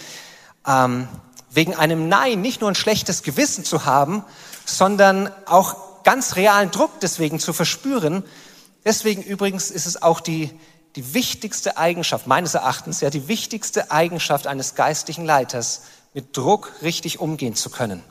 [0.65, 1.07] ähm,
[1.49, 4.23] wegen einem Nein nicht nur ein schlechtes Gewissen zu haben,
[4.65, 8.23] sondern auch ganz realen Druck deswegen zu verspüren.
[8.85, 10.57] Deswegen übrigens ist es auch die,
[10.99, 15.83] die wichtigste Eigenschaft, meines Erachtens, ja, die wichtigste Eigenschaft eines geistlichen Leiters,
[16.13, 18.03] mit Druck richtig umgehen zu können.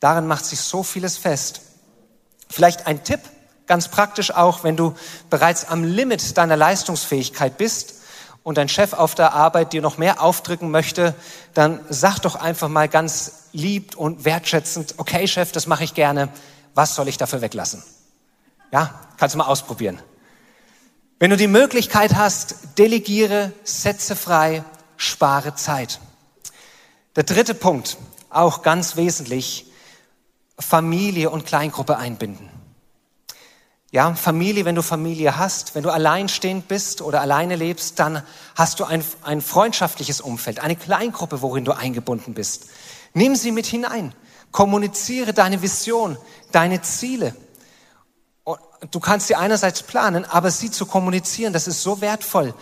[0.00, 1.60] Darin macht sich so vieles fest.
[2.48, 3.20] Vielleicht ein Tipp,
[3.66, 4.94] ganz praktisch auch, wenn du
[5.28, 7.96] bereits am Limit deiner Leistungsfähigkeit bist
[8.42, 11.14] und dein Chef auf der Arbeit dir noch mehr aufdrücken möchte,
[11.52, 16.30] dann sag doch einfach mal ganz lieb und wertschätzend, okay Chef, das mache ich gerne,
[16.72, 17.82] was soll ich dafür weglassen?
[18.72, 20.00] Ja, kannst du mal ausprobieren.
[21.20, 24.62] Wenn du die Möglichkeit hast, delegiere, setze frei,
[24.96, 25.98] spare Zeit.
[27.16, 27.96] Der dritte Punkt,
[28.30, 29.66] auch ganz wesentlich,
[30.60, 32.48] Familie und Kleingruppe einbinden.
[33.90, 38.22] Ja, Familie, wenn du Familie hast, wenn du alleinstehend bist oder alleine lebst, dann
[38.54, 42.66] hast du ein, ein freundschaftliches Umfeld, eine Kleingruppe, worin du eingebunden bist.
[43.12, 44.14] Nimm sie mit hinein.
[44.52, 46.16] Kommuniziere deine Vision,
[46.52, 47.34] deine Ziele.
[48.90, 52.54] Du kannst sie einerseits planen, aber sie zu kommunizieren, das ist so wertvoll.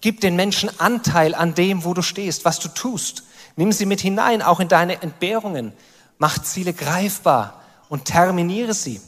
[0.00, 3.24] Gib den Menschen Anteil an dem, wo du stehst, was du tust.
[3.56, 5.72] Nimm sie mit hinein, auch in deine Entbehrungen.
[6.18, 9.00] Mach Ziele greifbar und terminiere sie.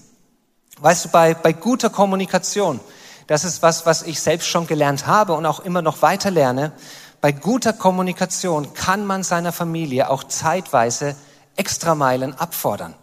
[0.81, 2.81] Weißt du, bei, bei guter Kommunikation,
[3.29, 6.73] das ist was, was ich selbst schon gelernt habe und auch immer noch weiter lerne.
[7.21, 11.15] Bei guter Kommunikation kann man seiner Familie auch zeitweise
[11.55, 12.95] Extrameilen abfordern.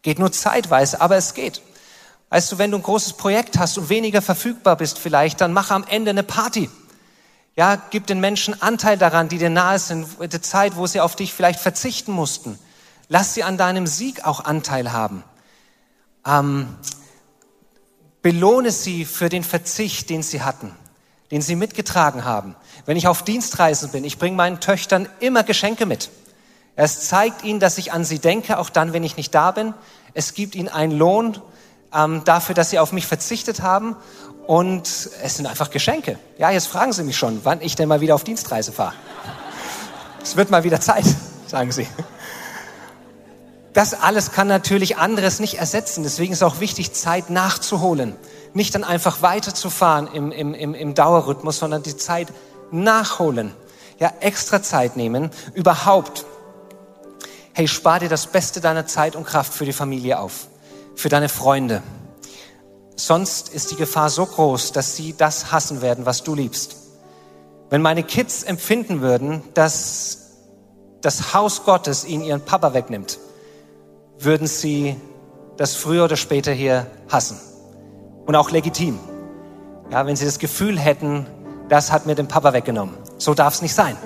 [0.00, 1.60] Geht nur zeitweise, aber es geht.
[2.28, 5.70] Weißt du, wenn du ein großes Projekt hast und weniger verfügbar bist vielleicht, dann mach
[5.70, 6.68] am Ende eine Party.
[7.54, 11.16] Ja, gib den Menschen Anteil daran, die dir nahe sind, die Zeit, wo sie auf
[11.16, 12.58] dich vielleicht verzichten mussten.
[13.08, 15.22] Lass sie an deinem Sieg auch Anteil haben.
[16.26, 16.76] Ähm,
[18.20, 20.74] belohne sie für den Verzicht, den sie hatten,
[21.30, 22.56] den sie mitgetragen haben.
[22.84, 26.10] Wenn ich auf Dienstreisen bin, ich bringe meinen Töchtern immer Geschenke mit.
[26.74, 29.72] Es zeigt ihnen, dass ich an sie denke, auch dann, wenn ich nicht da bin.
[30.12, 31.40] Es gibt ihnen einen Lohn
[31.94, 33.96] ähm, dafür, dass sie auf mich verzichtet haben.
[34.46, 34.86] Und
[35.22, 36.18] es sind einfach Geschenke.
[36.38, 38.94] Ja, jetzt fragen Sie mich schon, wann ich denn mal wieder auf Dienstreise fahre.
[40.22, 41.04] Es wird mal wieder Zeit,
[41.46, 41.86] sagen Sie.
[43.72, 46.02] Das alles kann natürlich anderes nicht ersetzen.
[46.02, 48.16] Deswegen ist auch wichtig, Zeit nachzuholen.
[48.54, 52.28] Nicht dann einfach weiterzufahren im, im, im, im Dauerrhythmus, sondern die Zeit
[52.70, 53.52] nachholen.
[53.98, 55.30] Ja, extra Zeit nehmen.
[55.54, 56.24] Überhaupt.
[57.52, 60.46] Hey, spar dir das Beste deiner Zeit und Kraft für die Familie auf.
[60.96, 61.82] Für deine Freunde
[62.96, 66.76] Sonst ist die Gefahr so groß, dass sie das hassen werden, was du liebst.
[67.68, 70.30] Wenn meine Kids empfinden würden, dass
[71.02, 73.18] das Haus Gottes ihnen ihren Papa wegnimmt,
[74.18, 74.96] würden sie
[75.58, 77.38] das früher oder später hier hassen.
[78.24, 78.98] Und auch legitim.
[79.90, 81.26] Ja, wenn sie das Gefühl hätten,
[81.68, 82.96] das hat mir den Papa weggenommen.
[83.18, 83.96] So darf es nicht sein.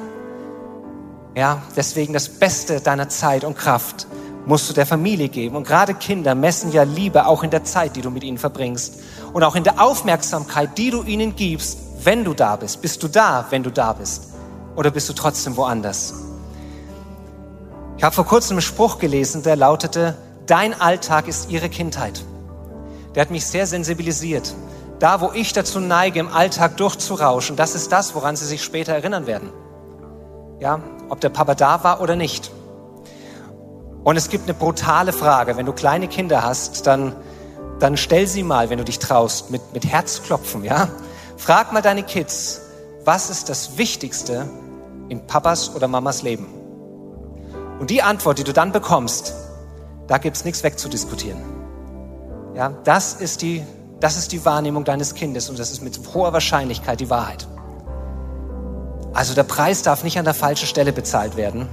[1.37, 4.09] Ja, deswegen das Beste deiner Zeit und Kraft
[4.47, 5.57] musst du der Familie geben.
[5.57, 9.01] Und gerade Kinder messen ja Liebe auch in der Zeit, die du mit ihnen verbringst.
[9.33, 12.83] Und auch in der Aufmerksamkeit, die du ihnen gibst, wenn du da bist.
[12.83, 14.31] Bist du da, wenn du da bist?
[14.77, 16.15] Oder bist du trotzdem woanders?
[17.97, 22.25] Ich habe vor kurzem einen Spruch gelesen, der lautete, dein Alltag ist ihre Kindheit.
[23.15, 24.55] Der hat mich sehr sensibilisiert.
[24.99, 28.93] Da, wo ich dazu neige, im Alltag durchzurauschen, das ist das, woran sie sich später
[28.93, 29.51] erinnern werden.
[30.61, 32.51] Ja, ob der Papa da war oder nicht.
[34.03, 35.57] Und es gibt eine brutale Frage.
[35.57, 37.15] Wenn du kleine Kinder hast, dann,
[37.79, 40.89] dann stell sie mal, wenn du dich traust, mit, mit Herzklopfen, ja?
[41.37, 42.61] Frag mal deine Kids,
[43.05, 44.49] was ist das Wichtigste
[45.09, 46.47] in Papas oder Mamas Leben?
[47.79, 49.35] Und die Antwort, die du dann bekommst,
[50.07, 51.41] da gibt's nichts wegzudiskutieren.
[52.55, 53.65] Ja, das ist die,
[54.01, 57.47] das ist die Wahrnehmung deines Kindes und das ist mit hoher Wahrscheinlichkeit die Wahrheit.
[59.15, 61.69] Also der Preis darf nicht an der falschen Stelle bezahlt werden.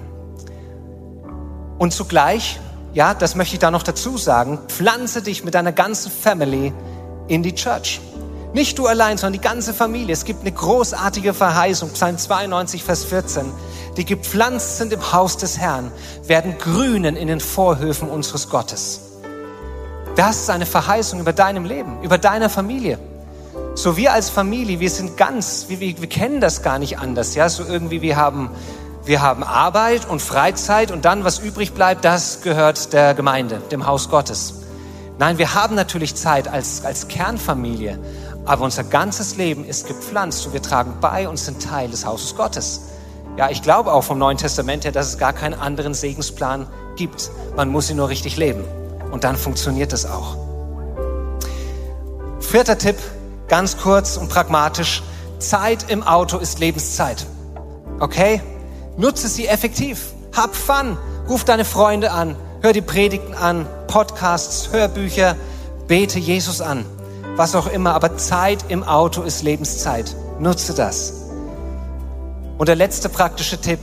[1.77, 2.59] Und zugleich,
[2.93, 6.73] ja, das möchte ich da noch dazu sagen, pflanze dich mit deiner ganzen Family
[7.27, 8.01] in die Church.
[8.53, 10.13] Nicht du allein, sondern die ganze Familie.
[10.13, 13.45] Es gibt eine großartige Verheißung, Psalm 92, Vers 14.
[13.97, 15.91] Die gepflanzt sind im Haus des Herrn,
[16.25, 19.01] werden grünen in den Vorhöfen unseres Gottes.
[20.15, 22.97] Das ist eine Verheißung über deinem Leben, über deiner Familie.
[23.75, 27.35] So wir als Familie, wir sind ganz, wir, wir, wir kennen das gar nicht anders.
[27.35, 28.49] Ja, so irgendwie, wir haben,
[29.07, 33.87] wir haben Arbeit und Freizeit und dann, was übrig bleibt, das gehört der Gemeinde, dem
[33.87, 34.55] Haus Gottes.
[35.17, 37.97] Nein, wir haben natürlich Zeit als, als Kernfamilie,
[38.45, 42.35] aber unser ganzes Leben ist gepflanzt und wir tragen bei und sind Teil des Hauses
[42.35, 42.81] Gottes.
[43.37, 47.29] Ja, ich glaube auch vom Neuen Testament her, dass es gar keinen anderen Segensplan gibt.
[47.55, 48.63] Man muss ihn nur richtig leben.
[49.11, 50.35] Und dann funktioniert es auch.
[52.39, 52.97] Vierter Tipp,
[53.47, 55.03] ganz kurz und pragmatisch.
[55.39, 57.25] Zeit im Auto ist Lebenszeit.
[57.99, 58.41] Okay?
[58.97, 60.13] Nutze sie effektiv.
[60.35, 60.97] Hab Fun.
[61.29, 62.35] Ruf deine Freunde an.
[62.61, 65.35] Hör die Predigten an, Podcasts, Hörbücher,
[65.87, 66.85] bete Jesus an,
[67.35, 67.93] was auch immer.
[67.93, 70.15] Aber Zeit im Auto ist Lebenszeit.
[70.39, 71.13] Nutze das.
[72.57, 73.79] Und der letzte praktische Tipp,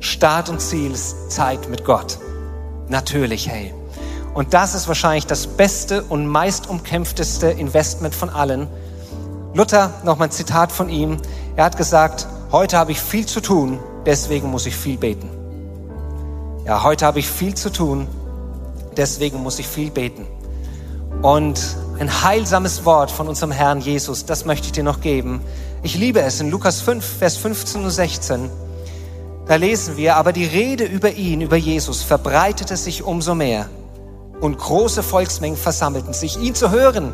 [0.00, 2.18] Start und Ziel ist Zeit mit Gott.
[2.88, 3.72] Natürlich, hey.
[4.34, 8.66] Und das ist wahrscheinlich das beste und meist umkämpfteste Investment von allen.
[9.54, 11.18] Luther, nochmal ein Zitat von ihm.
[11.54, 15.28] Er hat gesagt, heute habe ich viel zu tun, deswegen muss ich viel beten.
[16.64, 18.06] Ja, heute habe ich viel zu tun,
[18.96, 20.26] deswegen muss ich viel beten.
[21.22, 25.40] Und ein heilsames Wort von unserem Herrn Jesus, das möchte ich dir noch geben.
[25.82, 28.50] Ich liebe es in Lukas 5, Vers 15 und 16.
[29.46, 33.68] Da lesen wir, aber die Rede über ihn, über Jesus, verbreitete sich umso mehr.
[34.40, 37.12] Und große Volksmengen versammelten sich, ihn zu hören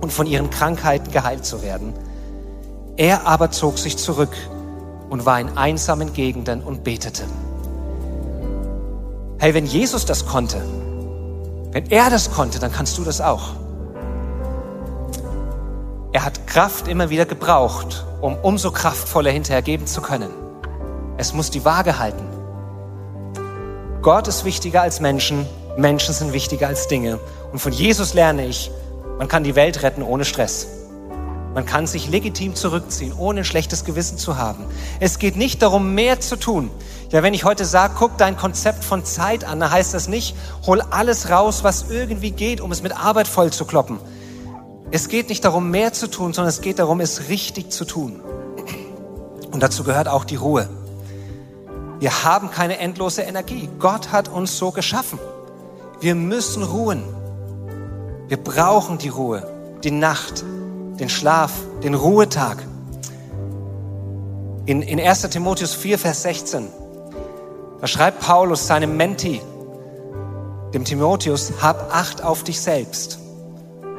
[0.00, 1.94] und von ihren Krankheiten geheilt zu werden.
[2.96, 4.36] Er aber zog sich zurück
[5.14, 7.22] und war in einsamen Gegenden und betete.
[9.38, 10.60] Hey, wenn Jesus das konnte,
[11.70, 13.50] wenn er das konnte, dann kannst du das auch.
[16.12, 20.30] Er hat Kraft immer wieder gebraucht, um umso kraftvoller hinterher geben zu können.
[21.16, 22.24] Es muss die Waage halten.
[24.02, 25.46] Gott ist wichtiger als Menschen,
[25.76, 27.20] Menschen sind wichtiger als Dinge.
[27.52, 28.72] Und von Jesus lerne ich,
[29.18, 30.66] man kann die Welt retten ohne Stress.
[31.54, 34.64] Man kann sich legitim zurückziehen, ohne ein schlechtes Gewissen zu haben.
[34.98, 36.68] Es geht nicht darum, mehr zu tun.
[37.10, 40.34] Ja, wenn ich heute sage, guck dein Konzept von Zeit an, dann heißt das nicht,
[40.66, 44.00] hol alles raus, was irgendwie geht, um es mit Arbeit voll zu kloppen.
[44.90, 48.20] Es geht nicht darum, mehr zu tun, sondern es geht darum, es richtig zu tun.
[49.52, 50.68] Und dazu gehört auch die Ruhe.
[52.00, 53.68] Wir haben keine endlose Energie.
[53.78, 55.20] Gott hat uns so geschaffen.
[56.00, 57.04] Wir müssen ruhen.
[58.26, 59.48] Wir brauchen die Ruhe,
[59.84, 60.44] die Nacht,
[60.98, 61.52] den Schlaf,
[61.82, 62.58] den Ruhetag.
[64.66, 66.68] In, in 1 Timotheus 4, Vers 16,
[67.80, 69.40] da schreibt Paulus seinem Menti,
[70.72, 73.18] dem Timotheus, hab Acht auf dich selbst.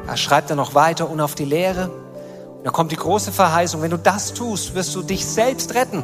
[0.08, 1.90] Da schreibt er noch weiter und auf die Lehre.
[2.64, 6.04] Da kommt die große Verheißung, wenn du das tust, wirst du dich selbst retten.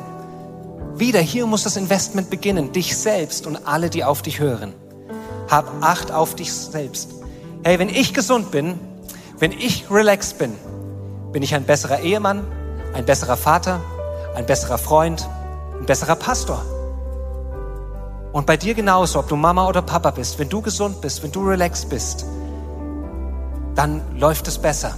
[0.95, 4.73] Wieder, hier muss das Investment beginnen, dich selbst und alle, die auf dich hören.
[5.49, 7.09] Hab Acht auf dich selbst.
[7.63, 8.79] Hey, wenn ich gesund bin,
[9.39, 10.53] wenn ich relaxed bin,
[11.31, 12.45] bin ich ein besserer Ehemann,
[12.93, 13.79] ein besserer Vater,
[14.35, 15.27] ein besserer Freund,
[15.79, 16.61] ein besserer Pastor.
[18.33, 21.31] Und bei dir genauso, ob du Mama oder Papa bist, wenn du gesund bist, wenn
[21.31, 22.25] du relaxed bist,
[23.75, 24.95] dann läuft es besser.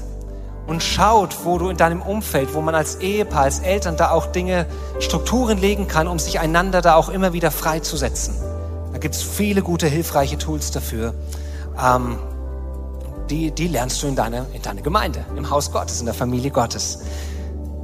[0.65, 4.27] Und schaut, wo du in deinem Umfeld, wo man als Ehepaar, als Eltern da auch
[4.27, 4.65] Dinge,
[4.99, 8.35] Strukturen legen kann, um sich einander da auch immer wieder freizusetzen.
[8.93, 11.13] Da gibt es viele gute, hilfreiche Tools dafür.
[11.83, 12.17] Ähm,
[13.29, 16.51] die, die lernst du in deiner, in deiner Gemeinde, im Haus Gottes, in der Familie
[16.51, 16.99] Gottes.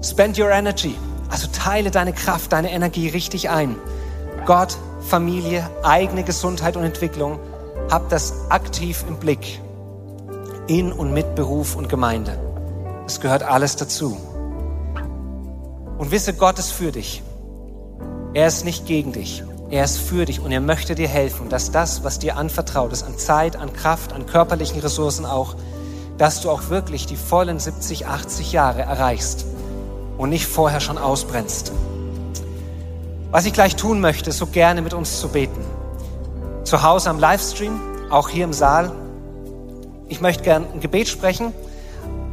[0.01, 0.95] Spend your energy.
[1.29, 3.75] Also teile deine Kraft, deine Energie richtig ein.
[4.45, 7.39] Gott, Familie, eigene Gesundheit und Entwicklung.
[7.89, 9.61] Hab das aktiv im Blick.
[10.67, 12.37] In und mit Beruf und Gemeinde.
[13.05, 14.17] Es gehört alles dazu.
[15.97, 17.23] Und wisse, Gott ist für dich.
[18.33, 19.43] Er ist nicht gegen dich.
[19.71, 23.03] Er ist für dich und er möchte dir helfen, dass das, was dir anvertraut ist,
[23.03, 25.55] an Zeit, an Kraft, an körperlichen Ressourcen auch,
[26.17, 29.45] dass du auch wirklich die vollen 70, 80 Jahre erreichst
[30.17, 31.71] und nicht vorher schon ausbrennst.
[33.29, 35.63] Was ich gleich tun möchte, ist so gerne mit uns zu beten.
[36.63, 37.79] Zu Hause am Livestream,
[38.09, 38.91] auch hier im Saal.
[40.07, 41.53] Ich möchte gerne ein Gebet sprechen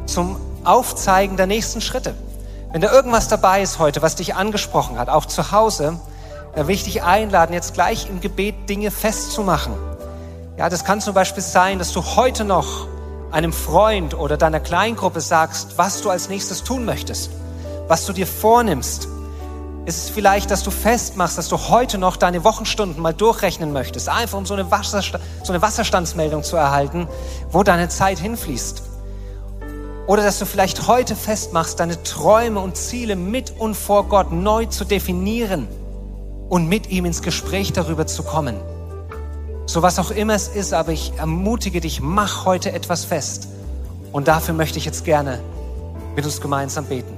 [0.06, 2.14] zum Aufzeigen der nächsten Schritte.
[2.72, 6.00] Wenn da irgendwas dabei ist heute, was dich angesprochen hat, auch zu Hause,
[6.56, 9.74] will ich dich einladen, jetzt gleich im Gebet Dinge festzumachen.
[10.56, 12.88] Ja, das kann zum Beispiel sein, dass du heute noch
[13.30, 17.30] einem Freund oder deiner Kleingruppe sagst, was du als nächstes tun möchtest,
[17.88, 19.06] was du dir vornimmst.
[19.84, 24.08] ist es vielleicht, dass du festmachst, dass du heute noch deine Wochenstunden mal durchrechnen möchtest,
[24.08, 27.06] einfach um so eine, Wassersta so eine Wasserstandsmeldung zu erhalten,
[27.52, 28.82] wo deine Zeit hinfließt.
[30.06, 34.64] Oder dass du vielleicht heute festmachst, deine Träume und Ziele mit und vor Gott neu
[34.64, 35.68] zu definieren
[36.48, 38.56] und mit ihm ins Gespräch darüber zu kommen.
[39.66, 43.48] So was auch immer es ist, aber ich ermutige dich, mach heute etwas fest.
[44.12, 45.40] Und dafür möchte ich jetzt gerne
[46.14, 47.15] mit uns gemeinsam beten.